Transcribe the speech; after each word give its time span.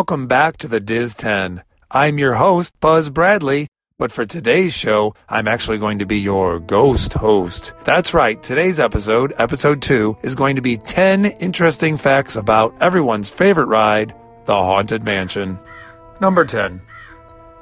welcome 0.00 0.26
back 0.26 0.56
to 0.56 0.66
the 0.66 0.80
Diz 0.80 1.14
10. 1.14 1.62
I'm 1.90 2.16
your 2.16 2.36
host, 2.36 2.72
Buzz 2.80 3.10
Bradley, 3.10 3.68
but 3.98 4.10
for 4.10 4.24
today's 4.24 4.72
show, 4.72 5.14
I'm 5.28 5.46
actually 5.46 5.76
going 5.76 5.98
to 5.98 6.06
be 6.06 6.18
your 6.18 6.58
ghost 6.58 7.12
host. 7.12 7.74
That's 7.84 8.14
right, 8.14 8.42
today's 8.42 8.80
episode, 8.80 9.34
episode 9.36 9.82
2, 9.82 10.16
is 10.22 10.34
going 10.34 10.56
to 10.56 10.62
be 10.62 10.78
10 10.78 11.26
interesting 11.26 11.98
facts 11.98 12.34
about 12.34 12.74
everyone's 12.80 13.28
favorite 13.28 13.66
ride, 13.66 14.14
the 14.46 14.54
Haunted 14.54 15.04
Mansion. 15.04 15.58
Number 16.18 16.46
10. 16.46 16.80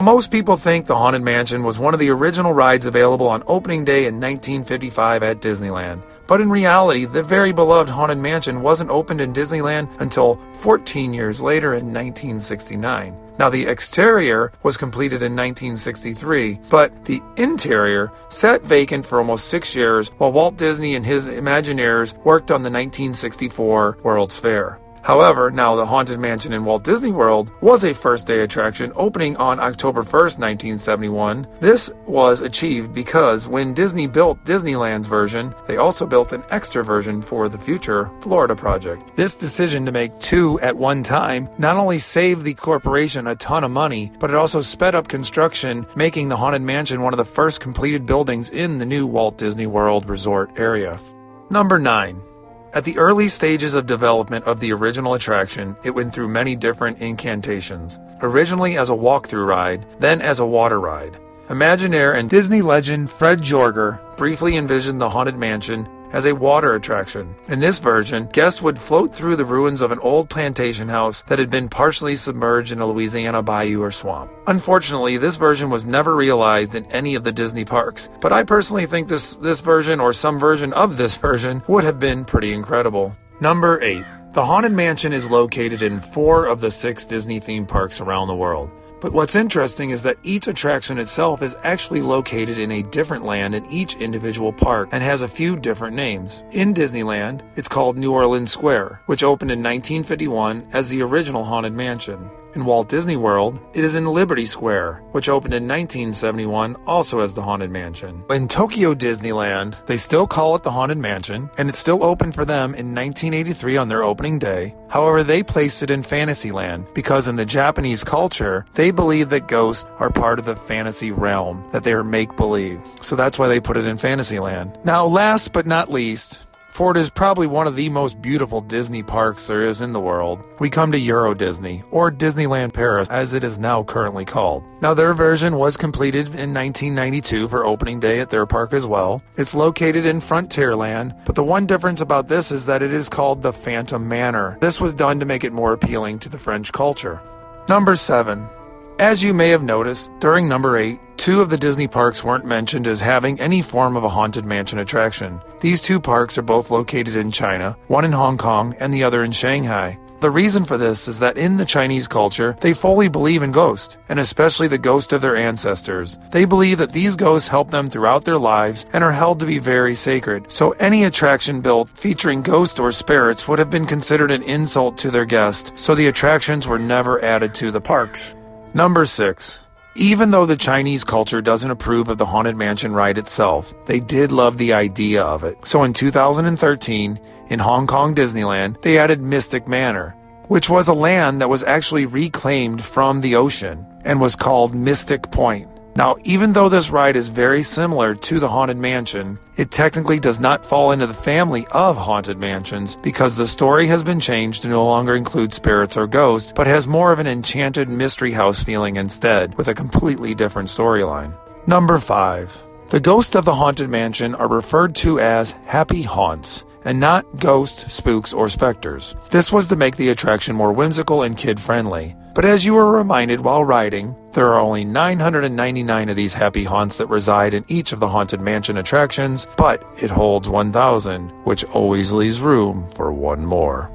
Most 0.00 0.30
people 0.30 0.56
think 0.56 0.86
the 0.86 0.94
Haunted 0.94 1.22
Mansion 1.22 1.64
was 1.64 1.80
one 1.80 1.92
of 1.92 1.98
the 1.98 2.10
original 2.10 2.52
rides 2.52 2.86
available 2.86 3.26
on 3.26 3.42
opening 3.48 3.84
day 3.84 4.06
in 4.06 4.20
1955 4.20 5.24
at 5.24 5.40
Disneyland. 5.40 6.04
But 6.28 6.40
in 6.40 6.48
reality, 6.48 7.04
the 7.04 7.22
very 7.22 7.52
beloved 7.52 7.90
Haunted 7.90 8.18
Mansion 8.18 8.62
wasn't 8.62 8.90
opened 8.90 9.20
in 9.20 9.32
Disneyland 9.32 9.88
until 10.00 10.36
14 10.52 11.12
years 11.12 11.42
later 11.42 11.74
in 11.74 11.92
1969. 11.92 13.16
Now, 13.40 13.50
the 13.50 13.66
exterior 13.66 14.52
was 14.62 14.76
completed 14.76 15.22
in 15.22 15.34
1963, 15.34 16.60
but 16.70 17.04
the 17.04 17.20
interior 17.36 18.12
sat 18.28 18.62
vacant 18.62 19.04
for 19.04 19.18
almost 19.18 19.48
six 19.48 19.74
years 19.74 20.10
while 20.18 20.30
Walt 20.30 20.56
Disney 20.56 20.94
and 20.94 21.04
his 21.04 21.26
Imagineers 21.26 22.16
worked 22.24 22.52
on 22.52 22.62
the 22.62 22.70
1964 22.70 23.98
World's 24.04 24.38
Fair. 24.38 24.78
However, 25.08 25.50
now 25.50 25.74
the 25.74 25.86
Haunted 25.86 26.20
Mansion 26.20 26.52
in 26.52 26.66
Walt 26.66 26.84
Disney 26.84 27.12
World 27.12 27.50
was 27.62 27.82
a 27.82 27.94
first 27.94 28.26
day 28.26 28.40
attraction 28.40 28.92
opening 28.94 29.38
on 29.38 29.58
October 29.58 30.02
1st, 30.02 30.38
1971. 30.38 31.48
This 31.60 31.90
was 32.06 32.42
achieved 32.42 32.92
because 32.92 33.48
when 33.48 33.72
Disney 33.72 34.06
built 34.06 34.44
Disneyland's 34.44 35.08
version, 35.08 35.54
they 35.66 35.78
also 35.78 36.06
built 36.06 36.34
an 36.34 36.44
extra 36.50 36.84
version 36.84 37.22
for 37.22 37.48
the 37.48 37.56
future 37.56 38.10
Florida 38.20 38.54
project. 38.54 39.16
This 39.16 39.34
decision 39.34 39.86
to 39.86 39.92
make 39.92 40.18
two 40.20 40.60
at 40.60 40.76
one 40.76 41.02
time 41.02 41.48
not 41.56 41.78
only 41.78 41.96
saved 41.96 42.44
the 42.44 42.52
corporation 42.52 43.28
a 43.28 43.36
ton 43.36 43.64
of 43.64 43.70
money, 43.70 44.12
but 44.20 44.28
it 44.28 44.36
also 44.36 44.60
sped 44.60 44.94
up 44.94 45.08
construction, 45.08 45.86
making 45.96 46.28
the 46.28 46.36
Haunted 46.36 46.60
Mansion 46.60 47.00
one 47.00 47.14
of 47.14 47.18
the 47.18 47.24
first 47.24 47.62
completed 47.62 48.04
buildings 48.04 48.50
in 48.50 48.76
the 48.76 48.84
new 48.84 49.06
Walt 49.06 49.38
Disney 49.38 49.66
World 49.66 50.06
resort 50.06 50.58
area. 50.58 51.00
Number 51.48 51.78
9. 51.78 52.27
At 52.74 52.84
the 52.84 52.98
early 52.98 53.28
stages 53.28 53.74
of 53.74 53.86
development 53.86 54.44
of 54.44 54.60
the 54.60 54.72
original 54.74 55.14
attraction, 55.14 55.74
it 55.84 55.90
went 55.90 56.12
through 56.12 56.28
many 56.28 56.54
different 56.54 57.00
incantations. 57.00 57.98
Originally 58.20 58.76
as 58.76 58.90
a 58.90 58.94
walk-through 58.94 59.44
ride, 59.44 59.86
then 60.00 60.20
as 60.20 60.38
a 60.38 60.46
water 60.46 60.78
ride. 60.78 61.16
Imagineer 61.46 62.14
and 62.14 62.28
Disney 62.28 62.60
legend 62.60 63.10
Fred 63.10 63.40
Joerger 63.40 63.98
briefly 64.18 64.58
envisioned 64.58 65.00
the 65.00 65.08
Haunted 65.08 65.38
Mansion 65.38 65.88
as 66.12 66.26
a 66.26 66.34
water 66.34 66.74
attraction. 66.74 67.34
In 67.48 67.60
this 67.60 67.78
version, 67.78 68.26
guests 68.32 68.62
would 68.62 68.78
float 68.78 69.14
through 69.14 69.36
the 69.36 69.44
ruins 69.44 69.80
of 69.80 69.92
an 69.92 69.98
old 70.00 70.30
plantation 70.30 70.88
house 70.88 71.22
that 71.22 71.38
had 71.38 71.50
been 71.50 71.68
partially 71.68 72.16
submerged 72.16 72.72
in 72.72 72.80
a 72.80 72.86
Louisiana 72.86 73.42
bayou 73.42 73.82
or 73.82 73.90
swamp. 73.90 74.30
Unfortunately, 74.46 75.16
this 75.16 75.36
version 75.36 75.70
was 75.70 75.86
never 75.86 76.16
realized 76.16 76.74
in 76.74 76.84
any 76.86 77.14
of 77.14 77.24
the 77.24 77.32
Disney 77.32 77.64
parks, 77.64 78.08
but 78.20 78.32
I 78.32 78.44
personally 78.44 78.86
think 78.86 79.08
this, 79.08 79.36
this 79.36 79.60
version 79.60 80.00
or 80.00 80.12
some 80.12 80.38
version 80.38 80.72
of 80.72 80.96
this 80.96 81.16
version 81.28 81.62
would 81.68 81.84
have 81.84 81.98
been 81.98 82.24
pretty 82.24 82.52
incredible. 82.52 83.16
Number 83.40 83.80
8. 83.80 84.04
The 84.32 84.44
Haunted 84.44 84.72
Mansion 84.72 85.12
is 85.12 85.30
located 85.30 85.80
in 85.80 86.00
four 86.00 86.46
of 86.46 86.60
the 86.60 86.70
six 86.70 87.06
Disney 87.06 87.40
theme 87.40 87.66
parks 87.66 88.00
around 88.00 88.28
the 88.28 88.36
world. 88.36 88.70
But 89.00 89.12
what's 89.12 89.36
interesting 89.36 89.90
is 89.90 90.02
that 90.02 90.18
each 90.24 90.48
attraction 90.48 90.98
itself 90.98 91.40
is 91.40 91.56
actually 91.62 92.02
located 92.02 92.58
in 92.58 92.72
a 92.72 92.82
different 92.82 93.24
land 93.24 93.54
in 93.54 93.64
each 93.66 93.94
individual 93.96 94.52
park 94.52 94.88
and 94.90 95.02
has 95.02 95.22
a 95.22 95.28
few 95.28 95.56
different 95.56 95.94
names. 95.94 96.42
In 96.50 96.74
Disneyland, 96.74 97.42
it's 97.54 97.68
called 97.68 97.96
New 97.96 98.12
Orleans 98.12 98.52
Square, 98.52 99.00
which 99.06 99.22
opened 99.22 99.52
in 99.52 99.60
1951 99.60 100.68
as 100.72 100.88
the 100.88 101.02
original 101.02 101.44
Haunted 101.44 101.74
Mansion. 101.74 102.28
In 102.54 102.64
Walt 102.64 102.88
Disney 102.88 103.16
World, 103.16 103.60
it 103.74 103.84
is 103.84 103.94
in 103.94 104.06
Liberty 104.06 104.46
Square, 104.46 105.02
which 105.12 105.28
opened 105.28 105.52
in 105.52 105.64
1971 105.64 106.76
also 106.86 107.20
as 107.20 107.34
the 107.34 107.42
Haunted 107.42 107.70
Mansion. 107.70 108.24
In 108.30 108.48
Tokyo 108.48 108.94
Disneyland, 108.94 109.74
they 109.86 109.98
still 109.98 110.26
call 110.26 110.54
it 110.54 110.62
the 110.62 110.70
Haunted 110.70 110.96
Mansion, 110.96 111.50
and 111.58 111.68
it's 111.68 111.78
still 111.78 112.02
open 112.02 112.32
for 112.32 112.46
them 112.46 112.74
in 112.74 112.94
1983 112.94 113.76
on 113.76 113.88
their 113.88 114.02
opening 114.02 114.38
day. 114.38 114.74
However, 114.88 115.22
they 115.22 115.42
placed 115.42 115.82
it 115.82 115.90
in 115.90 116.02
Fantasyland 116.02 116.86
because 116.94 117.28
in 117.28 117.36
the 117.36 117.44
Japanese 117.44 118.02
culture, 118.02 118.64
they 118.72 118.90
believe 118.90 119.28
that 119.28 119.48
ghosts 119.48 119.84
are 119.98 120.10
part 120.10 120.38
of 120.38 120.46
the 120.46 120.56
fantasy 120.56 121.12
realm, 121.12 121.62
that 121.72 121.84
they 121.84 121.92
are 121.92 122.02
make 122.02 122.34
believe. 122.36 122.80
So 123.02 123.14
that's 123.14 123.38
why 123.38 123.48
they 123.48 123.60
put 123.60 123.76
it 123.76 123.86
in 123.86 123.98
Fantasyland. 123.98 124.78
Now, 124.84 125.04
last 125.04 125.52
but 125.52 125.66
not 125.66 125.90
least, 125.90 126.46
Ford 126.78 126.96
is 126.96 127.10
probably 127.10 127.48
one 127.48 127.66
of 127.66 127.74
the 127.74 127.88
most 127.88 128.22
beautiful 128.22 128.60
Disney 128.60 129.02
parks 129.02 129.48
there 129.48 129.62
is 129.62 129.80
in 129.80 129.92
the 129.92 129.98
world. 129.98 130.40
We 130.60 130.70
come 130.70 130.92
to 130.92 130.98
Euro 131.00 131.34
Disney, 131.34 131.82
or 131.90 132.08
Disneyland 132.08 132.72
Paris 132.72 133.08
as 133.08 133.34
it 133.34 133.42
is 133.42 133.58
now 133.58 133.82
currently 133.82 134.24
called. 134.24 134.62
Now, 134.80 134.94
their 134.94 135.12
version 135.12 135.56
was 135.56 135.76
completed 135.76 136.28
in 136.28 136.54
1992 136.54 137.48
for 137.48 137.66
opening 137.66 137.98
day 137.98 138.20
at 138.20 138.30
their 138.30 138.46
park 138.46 138.72
as 138.72 138.86
well. 138.86 139.24
It's 139.36 139.56
located 139.56 140.06
in 140.06 140.20
Frontierland, 140.20 141.18
but 141.26 141.34
the 141.34 141.42
one 141.42 141.66
difference 141.66 142.00
about 142.00 142.28
this 142.28 142.52
is 142.52 142.66
that 142.66 142.80
it 142.80 142.92
is 142.92 143.08
called 143.08 143.42
the 143.42 143.52
Phantom 143.52 144.06
Manor. 144.06 144.56
This 144.60 144.80
was 144.80 144.94
done 144.94 145.18
to 145.18 145.26
make 145.26 145.42
it 145.42 145.52
more 145.52 145.72
appealing 145.72 146.20
to 146.20 146.28
the 146.28 146.38
French 146.38 146.70
culture. 146.70 147.20
Number 147.68 147.96
7. 147.96 148.48
As 148.98 149.22
you 149.22 149.32
may 149.32 149.50
have 149.50 149.62
noticed, 149.62 150.10
during 150.18 150.48
number 150.48 150.76
8, 150.76 150.98
two 151.16 151.40
of 151.40 151.50
the 151.50 151.56
Disney 151.56 151.86
parks 151.86 152.24
weren't 152.24 152.44
mentioned 152.44 152.88
as 152.88 153.00
having 153.00 153.40
any 153.40 153.62
form 153.62 153.96
of 153.96 154.02
a 154.02 154.08
haunted 154.08 154.44
mansion 154.44 154.80
attraction. 154.80 155.40
These 155.60 155.80
two 155.80 156.00
parks 156.00 156.36
are 156.36 156.42
both 156.42 156.72
located 156.72 157.14
in 157.14 157.30
China, 157.30 157.76
one 157.86 158.04
in 158.04 158.10
Hong 158.10 158.36
Kong 158.36 158.74
and 158.80 158.92
the 158.92 159.04
other 159.04 159.22
in 159.22 159.30
Shanghai. 159.30 159.96
The 160.18 160.32
reason 160.32 160.64
for 160.64 160.76
this 160.76 161.06
is 161.06 161.20
that 161.20 161.38
in 161.38 161.56
the 161.56 161.64
Chinese 161.64 162.08
culture, 162.08 162.56
they 162.60 162.72
fully 162.72 163.06
believe 163.06 163.44
in 163.44 163.52
ghosts, 163.52 163.98
and 164.08 164.18
especially 164.18 164.66
the 164.66 164.76
ghost 164.76 165.12
of 165.12 165.20
their 165.20 165.36
ancestors. 165.36 166.18
They 166.32 166.44
believe 166.44 166.78
that 166.78 166.90
these 166.90 167.14
ghosts 167.14 167.46
help 167.46 167.70
them 167.70 167.86
throughout 167.86 168.24
their 168.24 168.36
lives 168.36 168.84
and 168.92 169.04
are 169.04 169.12
held 169.12 169.38
to 169.38 169.46
be 169.46 169.60
very 169.60 169.94
sacred. 169.94 170.50
So 170.50 170.72
any 170.72 171.04
attraction 171.04 171.60
built 171.60 171.88
featuring 171.90 172.42
ghosts 172.42 172.80
or 172.80 172.90
spirits 172.90 173.46
would 173.46 173.60
have 173.60 173.70
been 173.70 173.86
considered 173.86 174.32
an 174.32 174.42
insult 174.42 174.98
to 174.98 175.12
their 175.12 175.24
guest, 175.24 175.72
so 175.76 175.94
the 175.94 176.08
attractions 176.08 176.66
were 176.66 176.80
never 176.80 177.24
added 177.24 177.54
to 177.54 177.70
the 177.70 177.80
parks. 177.80 178.34
Number 178.78 179.06
6. 179.06 179.60
Even 179.96 180.30
though 180.30 180.46
the 180.46 180.54
Chinese 180.54 181.02
culture 181.02 181.42
doesn't 181.42 181.72
approve 181.72 182.08
of 182.08 182.16
the 182.16 182.26
Haunted 182.26 182.54
Mansion 182.54 182.92
ride 182.92 183.18
itself, 183.18 183.74
they 183.86 183.98
did 183.98 184.30
love 184.30 184.56
the 184.56 184.72
idea 184.72 185.24
of 185.24 185.42
it. 185.42 185.56
So 185.66 185.82
in 185.82 185.92
2013, 185.92 187.18
in 187.48 187.58
Hong 187.58 187.88
Kong 187.88 188.14
Disneyland, 188.14 188.80
they 188.82 188.96
added 188.96 189.20
Mystic 189.20 189.66
Manor, 189.66 190.10
which 190.46 190.70
was 190.70 190.86
a 190.86 190.92
land 190.92 191.40
that 191.40 191.48
was 191.48 191.64
actually 191.64 192.06
reclaimed 192.06 192.84
from 192.84 193.20
the 193.20 193.34
ocean 193.34 193.84
and 194.04 194.20
was 194.20 194.36
called 194.36 194.76
Mystic 194.76 195.28
Point. 195.32 195.68
Now, 195.98 196.14
even 196.22 196.52
though 196.52 196.68
this 196.68 196.92
ride 196.92 197.16
is 197.16 197.26
very 197.26 197.64
similar 197.64 198.14
to 198.14 198.38
the 198.38 198.48
Haunted 198.48 198.76
Mansion, 198.76 199.36
it 199.56 199.72
technically 199.72 200.20
does 200.20 200.38
not 200.38 200.64
fall 200.64 200.92
into 200.92 201.08
the 201.08 201.12
family 201.12 201.66
of 201.72 201.96
Haunted 201.96 202.38
Mansions 202.38 202.94
because 202.94 203.36
the 203.36 203.48
story 203.48 203.88
has 203.88 204.04
been 204.04 204.20
changed 204.20 204.62
to 204.62 204.68
no 204.68 204.84
longer 204.84 205.16
include 205.16 205.52
spirits 205.52 205.96
or 205.96 206.06
ghosts, 206.06 206.52
but 206.54 206.68
has 206.68 206.86
more 206.86 207.10
of 207.10 207.18
an 207.18 207.26
enchanted 207.26 207.88
mystery 207.88 208.30
house 208.30 208.62
feeling 208.62 208.94
instead, 208.94 209.56
with 209.56 209.66
a 209.66 209.74
completely 209.74 210.36
different 210.36 210.68
storyline. 210.68 211.36
Number 211.66 211.98
5. 211.98 212.62
The 212.90 213.00
ghosts 213.00 213.34
of 213.34 213.44
the 213.44 213.56
Haunted 213.56 213.90
Mansion 213.90 214.36
are 214.36 214.46
referred 214.46 214.94
to 215.02 215.18
as 215.18 215.50
happy 215.66 216.02
haunts 216.02 216.64
and 216.88 216.98
not 216.98 217.38
ghosts, 217.38 217.92
spooks, 217.92 218.32
or 218.32 218.48
specters. 218.48 219.14
This 219.28 219.52
was 219.52 219.68
to 219.68 219.76
make 219.76 219.96
the 219.96 220.08
attraction 220.08 220.56
more 220.56 220.72
whimsical 220.72 221.20
and 221.20 221.36
kid 221.36 221.60
friendly. 221.60 222.16
But 222.34 222.46
as 222.46 222.64
you 222.64 222.72
were 222.72 222.90
reminded 222.90 223.40
while 223.40 223.62
riding, 223.62 224.16
there 224.32 224.46
are 224.46 224.60
only 224.60 224.86
999 224.86 226.08
of 226.08 226.16
these 226.16 226.32
happy 226.32 226.64
haunts 226.64 226.96
that 226.96 227.08
reside 227.08 227.52
in 227.52 227.66
each 227.68 227.92
of 227.92 228.00
the 228.00 228.08
Haunted 228.08 228.40
Mansion 228.40 228.78
attractions, 228.78 229.46
but 229.58 229.84
it 229.98 230.08
holds 230.08 230.48
1,000, 230.48 231.28
which 231.44 231.62
always 231.66 232.10
leaves 232.10 232.40
room 232.40 232.88
for 232.94 233.12
one 233.12 233.44
more. 233.44 233.90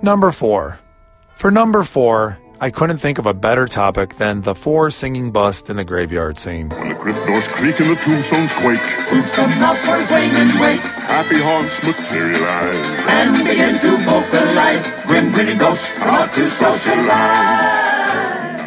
Number 0.00 0.30
4. 0.30 0.78
For 1.34 1.50
number 1.50 1.82
4, 1.82 2.38
I 2.60 2.70
couldn't 2.70 2.98
think 2.98 3.18
of 3.18 3.26
a 3.26 3.34
better 3.34 3.66
topic 3.66 4.14
than 4.14 4.42
the 4.42 4.54
four 4.54 4.90
singing 4.90 5.30
bust 5.30 5.70
in 5.70 5.76
the 5.76 5.84
graveyard 5.84 6.38
scene. 6.38 6.70
When 6.70 6.88
the 6.88 6.94
crypt 6.94 7.26
doors 7.26 7.48
creak 7.48 7.80
and 7.80 7.90
the 7.90 8.00
tombstones 8.00 8.52
quake, 8.52 8.80
Spooks 8.80 9.32
come 9.34 9.52
out 9.54 9.78
for 9.78 10.14
and 10.14 10.60
wake 10.60 10.97
happy 11.08 11.40
haunts 11.40 11.82
materialize. 11.82 12.86
and 13.08 13.34
begin 13.44 13.80
to 13.80 13.96
vocalize. 14.04 14.84
Grim, 15.06 15.32
gritty 15.32 15.54
ghosts 15.54 15.88
are 15.98 16.08
out 16.08 16.34
to 16.34 16.48
socialize. 16.50 17.88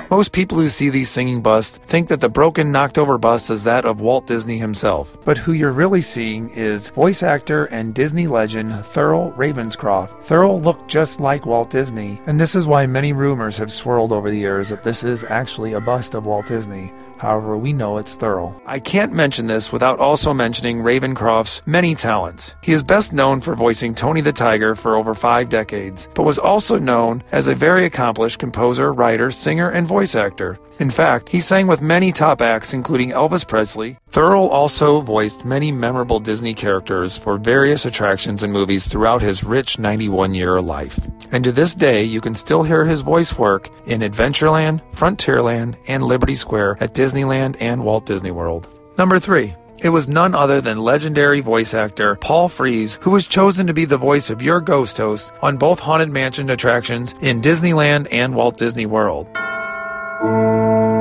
Most 0.09 0.33
people 0.33 0.57
who 0.57 0.67
see 0.67 0.89
these 0.89 1.09
singing 1.09 1.41
busts 1.41 1.77
think 1.77 2.09
that 2.09 2.19
the 2.19 2.27
broken, 2.27 2.69
knocked 2.69 2.97
over 2.97 3.17
bust 3.17 3.49
is 3.49 3.63
that 3.63 3.85
of 3.85 4.01
Walt 4.01 4.27
Disney 4.27 4.57
himself. 4.57 5.17
But 5.23 5.37
who 5.37 5.53
you're 5.53 5.71
really 5.71 6.01
seeing 6.01 6.49
is 6.49 6.89
voice 6.89 7.23
actor 7.23 7.63
and 7.65 7.93
Disney 7.93 8.27
legend 8.27 8.73
Thurl 8.73 9.33
Ravenscroft. 9.37 10.21
Thurl 10.25 10.61
looked 10.61 10.89
just 10.89 11.21
like 11.21 11.45
Walt 11.45 11.69
Disney, 11.69 12.19
and 12.25 12.41
this 12.41 12.55
is 12.55 12.67
why 12.67 12.87
many 12.87 13.13
rumors 13.13 13.55
have 13.55 13.71
swirled 13.71 14.11
over 14.11 14.29
the 14.29 14.39
years 14.39 14.67
that 14.67 14.83
this 14.83 15.05
is 15.05 15.23
actually 15.23 15.71
a 15.71 15.79
bust 15.79 16.13
of 16.13 16.25
Walt 16.25 16.47
Disney. 16.47 16.91
However, 17.21 17.55
we 17.55 17.71
know 17.71 17.99
it's 17.99 18.17
Thurl. 18.17 18.59
I 18.65 18.79
can't 18.79 19.13
mention 19.13 19.45
this 19.45 19.71
without 19.71 19.99
also 19.99 20.33
mentioning 20.33 20.79
Ravenscroft's 20.79 21.61
many 21.67 21.93
talents. 21.93 22.55
He 22.63 22.71
is 22.71 22.81
best 22.81 23.13
known 23.13 23.41
for 23.41 23.53
voicing 23.53 23.93
Tony 23.93 24.21
the 24.21 24.33
Tiger 24.33 24.73
for 24.73 24.95
over 24.95 25.13
five 25.13 25.47
decades, 25.47 26.09
but 26.15 26.23
was 26.23 26.39
also 26.39 26.79
known 26.79 27.21
as 27.31 27.47
a 27.47 27.53
very 27.53 27.85
accomplished 27.85 28.39
composer, 28.39 28.91
writer, 28.91 29.29
singer, 29.29 29.69
and 29.69 29.85
voice 29.87 30.15
actor. 30.15 30.57
In 30.81 30.89
fact, 30.89 31.29
he 31.29 31.39
sang 31.39 31.67
with 31.67 31.79
many 31.79 32.11
top 32.11 32.41
acts, 32.41 32.73
including 32.73 33.11
Elvis 33.11 33.47
Presley. 33.47 33.99
Thurl 34.09 34.49
also 34.49 34.99
voiced 35.01 35.45
many 35.45 35.71
memorable 35.71 36.19
Disney 36.19 36.55
characters 36.55 37.15
for 37.15 37.37
various 37.37 37.85
attractions 37.85 38.41
and 38.41 38.51
movies 38.51 38.87
throughout 38.87 39.21
his 39.21 39.43
rich 39.43 39.77
91 39.77 40.33
year 40.33 40.59
life. 40.59 40.99
And 41.31 41.43
to 41.43 41.51
this 41.51 41.75
day, 41.75 42.03
you 42.03 42.19
can 42.19 42.33
still 42.33 42.63
hear 42.63 42.83
his 42.83 43.01
voice 43.01 43.37
work 43.37 43.69
in 43.85 44.01
Adventureland, 44.01 44.81
Frontierland, 44.95 45.77
and 45.87 46.01
Liberty 46.01 46.33
Square 46.33 46.77
at 46.79 46.95
Disneyland 46.95 47.57
and 47.59 47.83
Walt 47.83 48.07
Disney 48.07 48.31
World. 48.31 48.67
Number 48.97 49.19
3. 49.19 49.53
It 49.83 49.89
was 49.89 50.09
none 50.09 50.33
other 50.33 50.61
than 50.61 50.79
legendary 50.79 51.41
voice 51.41 51.75
actor 51.75 52.15
Paul 52.15 52.49
Frees 52.49 52.97
who 53.01 53.11
was 53.11 53.27
chosen 53.27 53.67
to 53.67 53.73
be 53.75 53.85
the 53.85 53.97
voice 53.97 54.31
of 54.31 54.41
your 54.41 54.59
ghost 54.59 54.97
host 54.97 55.31
on 55.43 55.57
both 55.57 55.79
Haunted 55.79 56.09
Mansion 56.09 56.49
attractions 56.49 57.13
in 57.21 57.39
Disneyland 57.39 58.07
and 58.11 58.33
Walt 58.33 58.57
Disney 58.57 58.87
World. 58.87 59.27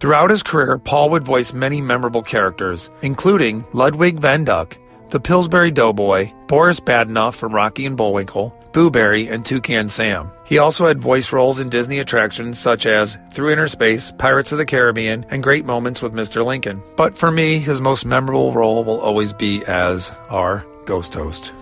Throughout 0.00 0.30
his 0.30 0.42
career, 0.42 0.78
Paul 0.78 1.10
would 1.10 1.24
voice 1.24 1.52
many 1.52 1.80
memorable 1.80 2.22
characters, 2.22 2.90
including 3.02 3.64
Ludwig 3.72 4.18
Von 4.18 4.44
Drake, 4.44 4.78
the 5.10 5.20
Pillsbury 5.20 5.70
Doughboy, 5.70 6.32
Boris 6.48 6.80
Badenov 6.80 7.34
from 7.34 7.54
Rocky 7.54 7.86
and 7.86 7.96
Bullwinkle, 7.96 8.52
Boo 8.72 8.90
Berry, 8.90 9.28
and 9.28 9.46
Toucan 9.46 9.88
Sam. 9.88 10.30
He 10.44 10.58
also 10.58 10.86
had 10.86 11.00
voice 11.00 11.32
roles 11.32 11.60
in 11.60 11.68
Disney 11.68 12.00
attractions 12.00 12.58
such 12.58 12.86
as 12.86 13.16
Through 13.30 13.50
Inner 13.50 13.68
Space, 13.68 14.12
Pirates 14.18 14.50
of 14.50 14.58
the 14.58 14.66
Caribbean, 14.66 15.24
and 15.30 15.42
Great 15.42 15.64
Moments 15.64 16.02
with 16.02 16.12
Mr. 16.12 16.44
Lincoln. 16.44 16.82
But 16.96 17.16
for 17.16 17.30
me, 17.30 17.58
his 17.58 17.80
most 17.80 18.04
memorable 18.04 18.52
role 18.52 18.82
will 18.82 19.00
always 19.00 19.32
be 19.32 19.64
as 19.66 20.12
our 20.28 20.66
ghost 20.86 21.14
host. 21.14 21.54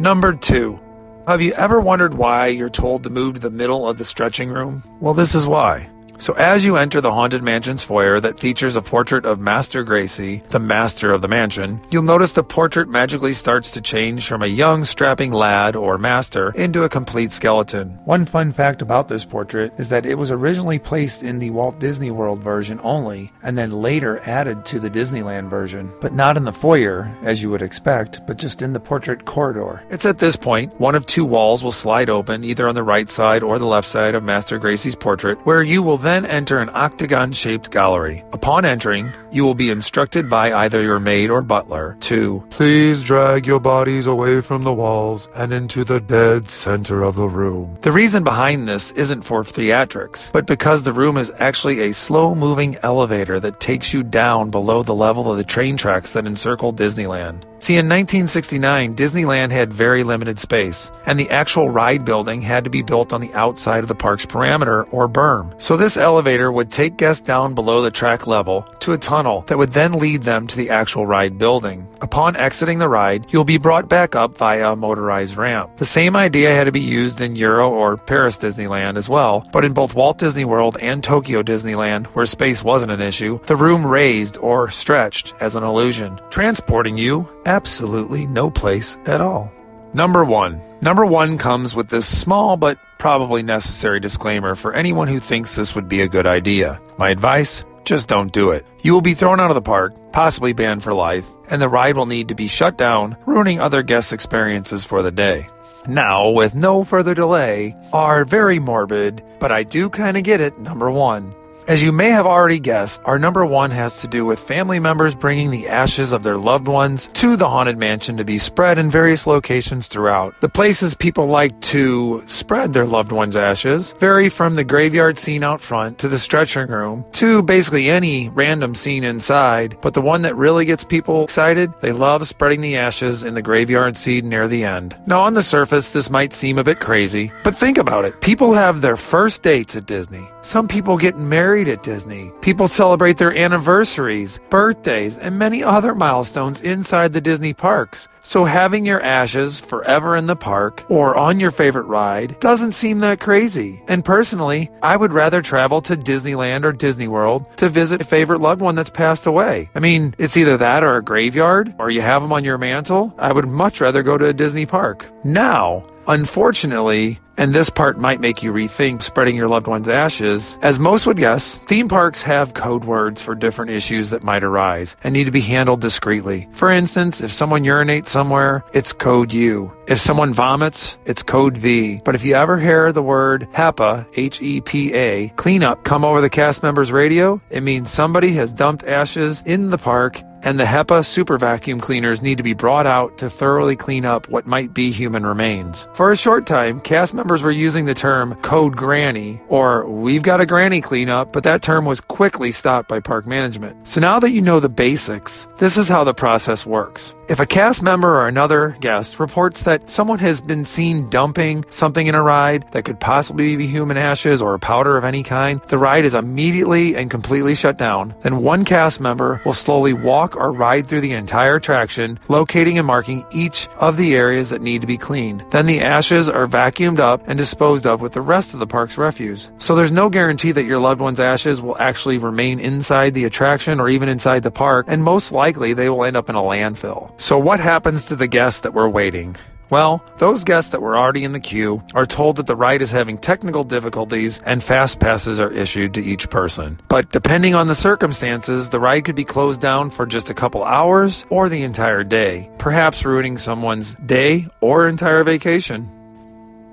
Number 0.00 0.32
2. 0.34 0.80
Have 1.28 1.40
you 1.40 1.52
ever 1.52 1.80
wondered 1.80 2.14
why 2.14 2.48
you're 2.48 2.68
told 2.68 3.04
to 3.04 3.10
move 3.10 3.34
to 3.34 3.40
the 3.40 3.50
middle 3.50 3.88
of 3.88 3.96
the 3.96 4.04
stretching 4.04 4.50
room? 4.50 4.82
Well, 4.98 5.14
this 5.14 5.36
is 5.36 5.46
why. 5.46 5.88
So, 6.22 6.34
as 6.34 6.64
you 6.64 6.76
enter 6.76 7.00
the 7.00 7.10
Haunted 7.10 7.42
Mansion's 7.42 7.82
foyer 7.82 8.20
that 8.20 8.38
features 8.38 8.76
a 8.76 8.80
portrait 8.80 9.24
of 9.24 9.40
Master 9.40 9.84
Gracey, 9.84 10.48
the 10.50 10.60
master 10.60 11.10
of 11.10 11.20
the 11.20 11.26
mansion, 11.26 11.80
you'll 11.90 12.04
notice 12.04 12.30
the 12.30 12.44
portrait 12.44 12.88
magically 12.88 13.32
starts 13.32 13.72
to 13.72 13.80
change 13.80 14.28
from 14.28 14.40
a 14.40 14.46
young, 14.46 14.84
strapping 14.84 15.32
lad 15.32 15.74
or 15.74 15.98
master 15.98 16.52
into 16.52 16.84
a 16.84 16.88
complete 16.88 17.32
skeleton. 17.32 17.98
One 18.04 18.24
fun 18.24 18.52
fact 18.52 18.82
about 18.82 19.08
this 19.08 19.24
portrait 19.24 19.72
is 19.78 19.88
that 19.88 20.06
it 20.06 20.14
was 20.14 20.30
originally 20.30 20.78
placed 20.78 21.24
in 21.24 21.40
the 21.40 21.50
Walt 21.50 21.80
Disney 21.80 22.12
World 22.12 22.38
version 22.38 22.78
only, 22.84 23.32
and 23.42 23.58
then 23.58 23.72
later 23.72 24.20
added 24.20 24.64
to 24.66 24.78
the 24.78 24.90
Disneyland 24.90 25.50
version, 25.50 25.92
but 26.00 26.14
not 26.14 26.36
in 26.36 26.44
the 26.44 26.52
foyer, 26.52 27.12
as 27.24 27.42
you 27.42 27.50
would 27.50 27.62
expect, 27.62 28.24
but 28.28 28.38
just 28.38 28.62
in 28.62 28.74
the 28.74 28.78
portrait 28.78 29.24
corridor. 29.24 29.82
It's 29.90 30.06
at 30.06 30.20
this 30.20 30.36
point, 30.36 30.78
one 30.78 30.94
of 30.94 31.04
two 31.04 31.24
walls 31.24 31.64
will 31.64 31.72
slide 31.72 32.08
open, 32.08 32.44
either 32.44 32.68
on 32.68 32.76
the 32.76 32.84
right 32.84 33.08
side 33.08 33.42
or 33.42 33.58
the 33.58 33.66
left 33.66 33.88
side 33.88 34.14
of 34.14 34.22
Master 34.22 34.60
Gracey's 34.60 34.94
portrait, 34.94 35.44
where 35.44 35.64
you 35.64 35.82
will 35.82 35.98
then 35.98 36.11
enter 36.12 36.58
an 36.58 36.70
octagon 36.72 37.32
shaped 37.32 37.70
gallery. 37.70 38.24
Upon 38.32 38.64
entering, 38.64 39.12
you 39.30 39.44
will 39.44 39.54
be 39.54 39.70
instructed 39.70 40.28
by 40.28 40.52
either 40.52 40.82
your 40.82 41.00
maid 41.00 41.30
or 41.30 41.42
butler 41.42 41.96
to 42.00 42.44
Please 42.50 43.02
drag 43.02 43.46
your 43.46 43.60
bodies 43.60 44.06
away 44.06 44.40
from 44.40 44.64
the 44.64 44.72
walls 44.72 45.28
and 45.34 45.52
into 45.52 45.84
the 45.84 46.00
dead 46.00 46.48
center 46.48 47.02
of 47.02 47.16
the 47.16 47.28
room. 47.28 47.78
The 47.82 47.92
reason 47.92 48.24
behind 48.24 48.68
this 48.68 48.90
isn't 48.92 49.22
for 49.22 49.42
theatrics, 49.42 50.30
but 50.32 50.46
because 50.46 50.82
the 50.82 50.92
room 50.92 51.16
is 51.16 51.32
actually 51.38 51.80
a 51.80 51.92
slow 51.92 52.34
moving 52.34 52.76
elevator 52.82 53.40
that 53.40 53.60
takes 53.60 53.92
you 53.92 54.02
down 54.02 54.50
below 54.50 54.82
the 54.82 54.94
level 54.94 55.30
of 55.30 55.38
the 55.38 55.44
train 55.44 55.76
tracks 55.76 56.12
that 56.12 56.26
encircle 56.26 56.72
Disneyland. 56.72 57.44
See, 57.62 57.74
in 57.74 57.86
1969, 57.86 58.96
Disneyland 58.96 59.52
had 59.52 59.72
very 59.72 60.02
limited 60.02 60.40
space, 60.40 60.90
and 61.06 61.16
the 61.16 61.30
actual 61.30 61.70
ride 61.70 62.04
building 62.04 62.42
had 62.42 62.64
to 62.64 62.70
be 62.70 62.82
built 62.82 63.12
on 63.12 63.20
the 63.20 63.32
outside 63.34 63.84
of 63.84 63.86
the 63.86 63.94
park's 63.94 64.26
perimeter 64.26 64.82
or 64.86 65.08
berm. 65.08 65.54
So 65.62 65.76
this 65.76 65.96
elevator 65.96 66.50
would 66.50 66.72
take 66.72 66.96
guests 66.96 67.22
down 67.22 67.54
below 67.54 67.80
the 67.80 67.92
track 67.92 68.26
level 68.26 68.62
to 68.80 68.94
a 68.94 68.98
tunnel 68.98 69.44
that 69.46 69.58
would 69.58 69.70
then 69.70 69.92
lead 69.92 70.24
them 70.24 70.48
to 70.48 70.56
the 70.56 70.70
actual 70.70 71.06
ride 71.06 71.38
building. 71.38 71.86
Upon 72.00 72.34
exiting 72.34 72.80
the 72.80 72.88
ride, 72.88 73.32
you'll 73.32 73.44
be 73.44 73.58
brought 73.58 73.88
back 73.88 74.16
up 74.16 74.36
via 74.36 74.72
a 74.72 74.74
motorized 74.74 75.36
ramp. 75.36 75.76
The 75.76 75.86
same 75.86 76.16
idea 76.16 76.52
had 76.52 76.64
to 76.64 76.72
be 76.72 76.80
used 76.80 77.20
in 77.20 77.36
Euro 77.36 77.70
or 77.70 77.96
Paris 77.96 78.38
Disneyland 78.38 78.96
as 78.96 79.08
well, 79.08 79.48
but 79.52 79.64
in 79.64 79.72
both 79.72 79.94
Walt 79.94 80.18
Disney 80.18 80.44
World 80.44 80.78
and 80.80 81.04
Tokyo 81.04 81.44
Disneyland, 81.44 82.06
where 82.06 82.26
space 82.26 82.64
wasn't 82.64 82.90
an 82.90 83.00
issue, 83.00 83.38
the 83.46 83.54
room 83.54 83.86
raised 83.86 84.36
or 84.38 84.68
stretched 84.68 85.32
as 85.38 85.54
an 85.54 85.62
illusion, 85.62 86.20
transporting 86.28 86.98
you 86.98 87.28
absolutely 87.52 88.26
no 88.26 88.50
place 88.50 88.96
at 89.06 89.20
all. 89.20 89.52
Number 89.94 90.24
one. 90.24 90.60
Number 90.80 91.04
one 91.04 91.38
comes 91.38 91.76
with 91.76 91.88
this 91.90 92.06
small 92.06 92.56
but 92.56 92.78
probably 92.98 93.42
necessary 93.42 94.00
disclaimer 94.00 94.54
for 94.54 94.74
anyone 94.74 95.08
who 95.08 95.20
thinks 95.20 95.54
this 95.54 95.74
would 95.74 95.88
be 95.88 96.00
a 96.00 96.08
good 96.08 96.26
idea. 96.26 96.80
My 96.96 97.10
advice? 97.10 97.64
Just 97.84 98.08
don't 98.08 98.32
do 98.32 98.50
it. 98.52 98.64
You 98.80 98.92
will 98.92 99.02
be 99.02 99.14
thrown 99.14 99.40
out 99.40 99.50
of 99.50 99.56
the 99.56 99.70
park, 99.74 99.92
possibly 100.12 100.52
banned 100.52 100.82
for 100.82 100.94
life, 100.94 101.28
and 101.50 101.60
the 101.60 101.68
ride 101.68 101.96
will 101.96 102.06
need 102.06 102.28
to 102.28 102.34
be 102.34 102.46
shut 102.46 102.78
down, 102.78 103.16
ruining 103.26 103.60
other 103.60 103.82
guests' 103.82 104.12
experiences 104.12 104.84
for 104.84 105.02
the 105.02 105.10
day. 105.10 105.48
Now, 105.86 106.30
with 106.30 106.54
no 106.54 106.84
further 106.84 107.12
delay, 107.14 107.76
our 107.92 108.24
very 108.24 108.60
morbid, 108.60 109.22
but 109.40 109.50
I 109.50 109.64
do 109.64 109.90
kind 109.90 110.16
of 110.16 110.22
get 110.22 110.40
it, 110.40 110.58
number 110.58 110.90
one. 110.90 111.34
As 111.68 111.80
you 111.80 111.92
may 111.92 112.10
have 112.10 112.26
already 112.26 112.58
guessed, 112.58 113.00
our 113.04 113.20
number 113.20 113.46
one 113.46 113.70
has 113.70 114.00
to 114.00 114.08
do 114.08 114.26
with 114.26 114.40
family 114.40 114.80
members 114.80 115.14
bringing 115.14 115.52
the 115.52 115.68
ashes 115.68 116.10
of 116.10 116.24
their 116.24 116.36
loved 116.36 116.66
ones 116.66 117.06
to 117.14 117.36
the 117.36 117.48
Haunted 117.48 117.78
Mansion 117.78 118.16
to 118.16 118.24
be 118.24 118.36
spread 118.36 118.78
in 118.78 118.90
various 118.90 119.28
locations 119.28 119.86
throughout. 119.86 120.34
The 120.40 120.48
places 120.48 120.94
people 120.94 121.26
like 121.26 121.58
to 121.60 122.20
spread 122.26 122.72
their 122.72 122.84
loved 122.84 123.12
ones' 123.12 123.36
ashes 123.36 123.92
vary 123.92 124.28
from 124.28 124.56
the 124.56 124.64
graveyard 124.64 125.18
scene 125.18 125.44
out 125.44 125.60
front 125.60 125.98
to 125.98 126.08
the 126.08 126.18
stretching 126.18 126.66
room 126.66 127.04
to 127.12 127.44
basically 127.44 127.88
any 127.88 128.28
random 128.30 128.74
scene 128.74 129.04
inside. 129.04 129.78
But 129.82 129.94
the 129.94 130.00
one 130.00 130.22
that 130.22 130.34
really 130.34 130.64
gets 130.64 130.82
people 130.82 131.22
excited, 131.22 131.72
they 131.80 131.92
love 131.92 132.26
spreading 132.26 132.60
the 132.60 132.76
ashes 132.76 133.22
in 133.22 133.34
the 133.34 133.42
graveyard 133.42 133.96
scene 133.96 134.28
near 134.28 134.48
the 134.48 134.64
end. 134.64 134.96
Now, 135.06 135.20
on 135.20 135.34
the 135.34 135.42
surface, 135.44 135.92
this 135.92 136.10
might 136.10 136.32
seem 136.32 136.58
a 136.58 136.64
bit 136.64 136.80
crazy, 136.80 137.30
but 137.44 137.54
think 137.54 137.78
about 137.78 138.04
it. 138.04 138.20
People 138.20 138.52
have 138.52 138.80
their 138.80 138.96
first 138.96 139.44
dates 139.44 139.76
at 139.76 139.86
Disney. 139.86 140.28
Some 140.42 140.66
people 140.66 140.96
get 140.96 141.16
married 141.16 141.51
at 141.60 141.82
Disney. 141.82 142.32
People 142.40 142.66
celebrate 142.66 143.18
their 143.18 143.36
anniversaries, 143.36 144.40
birthdays, 144.50 145.18
and 145.18 145.38
many 145.38 145.62
other 145.62 145.94
milestones 145.94 146.60
inside 146.60 147.12
the 147.12 147.20
Disney 147.20 147.52
parks. 147.52 148.08
So 148.22 148.44
having 148.44 148.86
your 148.86 149.02
ashes 149.02 149.60
forever 149.60 150.16
in 150.16 150.26
the 150.26 150.36
park 150.36 150.84
or 150.88 151.16
on 151.16 151.40
your 151.40 151.50
favorite 151.50 151.86
ride 151.86 152.38
doesn't 152.40 152.72
seem 152.72 153.00
that 153.00 153.20
crazy. 153.20 153.82
And 153.88 154.04
personally, 154.04 154.70
I 154.82 154.96
would 154.96 155.12
rather 155.12 155.42
travel 155.42 155.82
to 155.82 155.96
Disneyland 155.96 156.64
or 156.64 156.72
Disney 156.72 157.08
World 157.08 157.44
to 157.58 157.68
visit 157.68 158.00
a 158.00 158.04
favorite 158.04 158.40
loved 158.40 158.60
one 158.60 158.76
that's 158.76 158.90
passed 158.90 159.26
away. 159.26 159.70
I 159.74 159.80
mean, 159.80 160.14
it's 160.18 160.36
either 160.36 160.56
that 160.56 160.84
or 160.84 160.96
a 160.96 161.02
graveyard, 161.02 161.74
or 161.78 161.90
you 161.90 162.00
have 162.00 162.22
them 162.22 162.32
on 162.32 162.44
your 162.44 162.58
mantle. 162.58 163.14
I 163.18 163.32
would 163.32 163.46
much 163.46 163.80
rather 163.80 164.02
go 164.02 164.16
to 164.16 164.26
a 164.26 164.32
Disney 164.32 164.66
park. 164.66 165.04
Now, 165.24 165.84
Unfortunately, 166.06 167.20
and 167.36 167.54
this 167.54 167.70
part 167.70 167.98
might 167.98 168.20
make 168.20 168.42
you 168.42 168.52
rethink 168.52 169.02
spreading 169.02 169.36
your 169.36 169.48
loved 169.48 169.66
one's 169.66 169.88
ashes, 169.88 170.58
as 170.62 170.78
most 170.78 171.06
would 171.06 171.16
guess, 171.16 171.58
theme 171.60 171.88
parks 171.88 172.22
have 172.22 172.54
code 172.54 172.84
words 172.84 173.20
for 173.20 173.34
different 173.34 173.70
issues 173.70 174.10
that 174.10 174.22
might 174.22 174.44
arise 174.44 174.96
and 175.02 175.12
need 175.12 175.24
to 175.24 175.30
be 175.30 175.40
handled 175.40 175.80
discreetly. 175.80 176.48
For 176.52 176.70
instance, 176.70 177.20
if 177.20 177.32
someone 177.32 177.64
urinates 177.64 178.08
somewhere, 178.08 178.64
it's 178.72 178.92
code 178.92 179.32
U. 179.32 179.72
If 179.86 179.98
someone 179.98 180.32
vomits, 180.32 180.96
it's 181.04 181.22
code 181.22 181.56
V. 181.56 182.00
But 182.04 182.14
if 182.14 182.24
you 182.24 182.34
ever 182.34 182.58
hear 182.58 182.92
the 182.92 183.02
word 183.02 183.48
HEPA, 183.52 184.06
H-E-P-A, 184.14 185.28
cleanup 185.30 185.84
come 185.84 186.04
over 186.04 186.20
the 186.20 186.30
cast 186.30 186.62
member's 186.62 186.92
radio, 186.92 187.40
it 187.50 187.62
means 187.62 187.90
somebody 187.90 188.32
has 188.34 188.52
dumped 188.52 188.84
ashes 188.84 189.42
in 189.44 189.70
the 189.70 189.78
park 189.78 190.22
and 190.42 190.58
the 190.58 190.64
HEPA 190.64 191.04
super 191.04 191.38
vacuum 191.38 191.80
cleaners 191.80 192.22
need 192.22 192.38
to 192.38 192.42
be 192.42 192.54
brought 192.54 192.86
out 192.86 193.18
to 193.18 193.30
thoroughly 193.30 193.76
clean 193.76 194.04
up 194.04 194.28
what 194.28 194.46
might 194.46 194.74
be 194.74 194.90
human 194.90 195.24
remains. 195.24 195.86
For 195.94 196.10
a 196.10 196.16
short 196.16 196.46
time, 196.46 196.80
cast 196.80 197.14
members 197.14 197.42
were 197.42 197.50
using 197.50 197.84
the 197.84 197.94
term 197.94 198.34
code 198.42 198.76
granny 198.76 199.40
or 199.48 199.88
we've 199.88 200.22
got 200.22 200.40
a 200.40 200.46
granny 200.46 200.80
cleanup, 200.80 201.32
but 201.32 201.44
that 201.44 201.62
term 201.62 201.84
was 201.84 202.00
quickly 202.00 202.50
stopped 202.50 202.88
by 202.88 203.00
park 203.00 203.26
management. 203.26 203.86
So 203.86 204.00
now 204.00 204.20
that 204.20 204.30
you 204.30 204.40
know 204.40 204.60
the 204.60 204.68
basics, 204.68 205.46
this 205.58 205.76
is 205.76 205.88
how 205.88 206.04
the 206.04 206.14
process 206.14 206.66
works. 206.66 207.14
If 207.28 207.38
a 207.38 207.46
cast 207.46 207.82
member 207.82 208.16
or 208.16 208.26
another 208.26 208.76
guest 208.80 209.20
reports 209.20 209.62
that 209.62 209.88
someone 209.88 210.18
has 210.18 210.40
been 210.40 210.64
seen 210.64 211.08
dumping 211.08 211.64
something 211.70 212.08
in 212.08 212.16
a 212.16 212.22
ride 212.22 212.70
that 212.72 212.84
could 212.84 212.98
possibly 212.98 213.56
be 213.56 213.68
human 213.68 213.96
ashes 213.96 214.42
or 214.42 214.54
a 214.54 214.58
powder 214.58 214.96
of 214.96 215.04
any 215.04 215.22
kind, 215.22 215.60
the 215.68 215.78
ride 215.78 216.04
is 216.04 216.14
immediately 216.14 216.96
and 216.96 217.12
completely 217.12 217.54
shut 217.54 217.78
down. 217.78 218.12
Then 218.22 218.42
one 218.42 218.64
cast 218.64 219.00
member 219.00 219.40
will 219.44 219.52
slowly 219.52 219.92
walk 219.92 220.34
or 220.34 220.52
ride 220.52 220.86
through 220.86 221.00
the 221.00 221.12
entire 221.12 221.56
attraction, 221.56 222.18
locating 222.26 222.76
and 222.76 222.86
marking 222.86 223.24
each 223.30 223.68
of 223.76 223.96
the 223.96 224.16
areas 224.16 224.50
that 224.50 224.60
need 224.60 224.80
to 224.80 224.88
be 224.88 224.98
cleaned. 224.98 225.44
Then 225.52 225.66
the 225.66 225.80
ashes 225.80 226.28
are 226.28 226.48
vacuumed 226.48 226.98
up 226.98 227.22
and 227.28 227.38
disposed 227.38 227.86
of 227.86 228.00
with 228.00 228.14
the 228.14 228.20
rest 228.20 228.52
of 228.52 228.58
the 228.58 228.66
park's 228.66 228.98
refuse. 228.98 229.52
So 229.58 229.76
there's 229.76 229.92
no 229.92 230.10
guarantee 230.10 230.52
that 230.52 230.64
your 230.64 230.80
loved 230.80 231.00
one's 231.00 231.20
ashes 231.20 231.62
will 231.62 231.78
actually 231.78 232.18
remain 232.18 232.58
inside 232.58 233.14
the 233.14 233.24
attraction 233.24 233.78
or 233.78 233.88
even 233.88 234.08
inside 234.08 234.42
the 234.42 234.50
park, 234.50 234.86
and 234.88 235.04
most 235.04 235.30
likely 235.30 235.72
they 235.72 235.88
will 235.88 236.04
end 236.04 236.16
up 236.16 236.28
in 236.28 236.34
a 236.34 236.42
landfill. 236.42 237.12
So, 237.22 237.38
what 237.38 237.60
happens 237.60 238.06
to 238.06 238.16
the 238.16 238.26
guests 238.26 238.62
that 238.62 238.74
were 238.74 238.88
waiting? 238.88 239.36
Well, 239.70 240.04
those 240.18 240.42
guests 240.42 240.72
that 240.72 240.82
were 240.82 240.96
already 240.96 241.22
in 241.22 241.30
the 241.30 241.38
queue 241.38 241.80
are 241.94 242.04
told 242.04 242.34
that 242.34 242.48
the 242.48 242.56
ride 242.56 242.82
is 242.82 242.90
having 242.90 243.16
technical 243.16 243.62
difficulties 243.62 244.40
and 244.44 244.60
fast 244.60 244.98
passes 244.98 245.38
are 245.38 245.52
issued 245.52 245.94
to 245.94 246.02
each 246.02 246.30
person. 246.30 246.80
But 246.88 247.10
depending 247.10 247.54
on 247.54 247.68
the 247.68 247.76
circumstances, 247.76 248.70
the 248.70 248.80
ride 248.80 249.04
could 249.04 249.14
be 249.14 249.24
closed 249.24 249.60
down 249.60 249.90
for 249.90 250.04
just 250.04 250.30
a 250.30 250.34
couple 250.34 250.64
hours 250.64 251.24
or 251.30 251.48
the 251.48 251.62
entire 251.62 252.02
day, 252.02 252.50
perhaps 252.58 253.04
ruining 253.04 253.38
someone's 253.38 253.94
day 254.04 254.48
or 254.60 254.88
entire 254.88 255.22
vacation. 255.22 255.88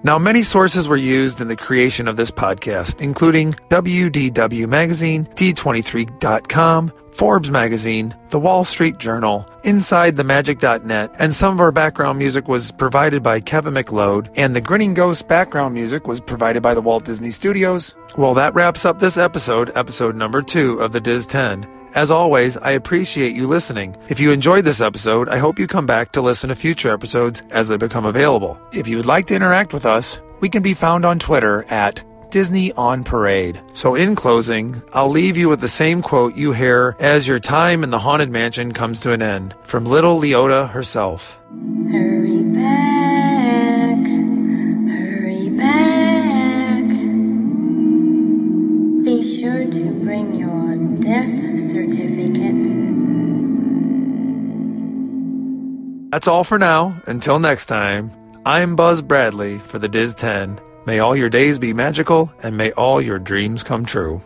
Now, 0.01 0.17
many 0.17 0.41
sources 0.41 0.87
were 0.87 0.97
used 0.97 1.41
in 1.41 1.47
the 1.47 1.55
creation 1.55 2.07
of 2.07 2.15
this 2.15 2.31
podcast, 2.31 3.01
including 3.01 3.53
WDW 3.69 4.67
Magazine, 4.67 5.25
D23.com, 5.35 6.91
Forbes 7.19 7.51
Magazine, 7.51 8.15
The 8.29 8.39
Wall 8.39 8.63
Street 8.63 8.97
Journal, 8.97 9.45
InsideTheMagic.net, 9.65 11.11
and 11.19 11.33
some 11.33 11.53
of 11.53 11.59
our 11.59 11.73
background 11.73 12.17
music 12.17 12.47
was 12.47 12.71
provided 12.71 13.21
by 13.21 13.41
Kevin 13.41 13.73
MacLeod, 13.73 14.29
and 14.37 14.55
the 14.55 14.61
Grinning 14.61 14.93
Ghost 14.93 15.27
background 15.27 15.73
music 15.73 16.07
was 16.07 16.21
provided 16.21 16.63
by 16.63 16.73
the 16.73 16.79
Walt 16.79 17.03
Disney 17.03 17.29
Studios. 17.29 17.93
Well, 18.17 18.33
that 18.35 18.53
wraps 18.53 18.85
up 18.85 18.99
this 18.99 19.17
episode, 19.17 19.69
episode 19.75 20.15
number 20.15 20.41
two 20.41 20.79
of 20.79 20.93
the 20.93 21.01
Diz 21.01 21.25
10. 21.25 21.67
As 21.93 22.09
always, 22.09 22.55
I 22.55 22.71
appreciate 22.71 23.35
you 23.35 23.47
listening. 23.47 23.97
If 24.07 24.21
you 24.21 24.31
enjoyed 24.31 24.63
this 24.63 24.79
episode, 24.79 25.27
I 25.27 25.39
hope 25.39 25.59
you 25.59 25.67
come 25.67 25.85
back 25.85 26.13
to 26.13 26.21
listen 26.21 26.47
to 26.47 26.55
future 26.55 26.93
episodes 26.93 27.43
as 27.49 27.67
they 27.67 27.75
become 27.75 28.05
available. 28.05 28.57
If 28.71 28.87
you 28.87 28.95
would 28.95 29.05
like 29.05 29.27
to 29.27 29.35
interact 29.35 29.73
with 29.73 29.85
us, 29.85 30.21
we 30.39 30.47
can 30.47 30.63
be 30.63 30.73
found 30.73 31.03
on 31.03 31.19
Twitter 31.19 31.65
at 31.65 32.01
Disney 32.31 32.71
on 32.73 33.03
Parade. 33.03 33.61
So, 33.73 33.95
in 33.95 34.15
closing, 34.15 34.81
I'll 34.93 35.09
leave 35.09 35.37
you 35.37 35.49
with 35.49 35.59
the 35.59 35.67
same 35.67 36.01
quote 36.01 36.35
you 36.35 36.51
hear 36.51 36.95
as 36.99 37.27
your 37.27 37.39
time 37.39 37.83
in 37.83 37.89
the 37.89 37.99
Haunted 37.99 38.29
Mansion 38.29 38.73
comes 38.73 38.99
to 38.99 39.11
an 39.11 39.21
end 39.21 39.55
from 39.63 39.85
little 39.85 40.19
Leota 40.19 40.69
herself. 40.69 41.39
Hurry 41.91 42.43
back, 42.43 43.97
hurry 44.87 45.49
back. 45.49 46.83
Be 49.03 49.39
sure 49.41 49.65
to 49.65 49.91
bring 50.03 50.35
your 50.35 50.75
death 51.01 51.71
certificate. 51.71 52.59
That's 56.11 56.27
all 56.27 56.43
for 56.43 56.57
now. 56.57 57.01
Until 57.05 57.39
next 57.39 57.67
time, 57.67 58.11
I'm 58.45 58.75
Buzz 58.75 59.01
Bradley 59.01 59.59
for 59.59 59.79
the 59.79 59.87
Diz 59.87 60.15
10. 60.15 60.59
May 60.89 60.97
all 60.97 61.15
your 61.15 61.29
days 61.29 61.59
be 61.59 61.71
magical 61.71 62.33
and 62.41 62.57
may 62.57 62.71
all 62.71 62.99
your 62.99 63.19
dreams 63.19 63.61
come 63.61 63.85
true. 63.85 64.23